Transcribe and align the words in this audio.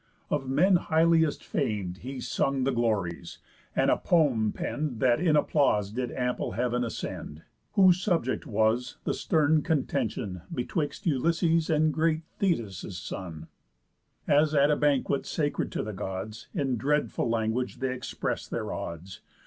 Of 0.31 0.49
men 0.49 0.77
highliest 0.77 1.43
fam'd 1.43 1.99
He 1.99 2.19
sung 2.19 2.63
the 2.63 2.71
glories, 2.71 3.37
and 3.75 3.91
a 3.91 3.97
poem 3.97 4.51
penn'd, 4.51 4.99
That 4.99 5.19
in 5.19 5.35
applause 5.35 5.91
did 5.91 6.11
ample 6.13 6.53
heav'n 6.53 6.83
ascend. 6.83 7.43
Whose 7.73 8.01
subject 8.01 8.47
was, 8.47 8.97
the 9.03 9.13
stern 9.13 9.61
Contentión 9.61 10.41
Betwixt 10.51 11.05
Ulysses 11.05 11.69
and 11.69 11.93
great 11.93 12.23
Thetis' 12.39 12.97
son, 12.97 13.47
As, 14.27 14.55
at 14.55 14.71
a 14.71 14.75
banquet 14.75 15.27
sacred 15.27 15.71
to 15.73 15.83
the 15.83 15.93
Gods, 15.93 16.47
In 16.55 16.77
dreadful 16.77 17.29
language 17.29 17.77
they 17.77 17.93
express'd 17.93 18.49
their 18.49 18.73
odds. 18.73 19.21